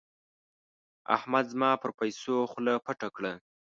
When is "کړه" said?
3.15-3.33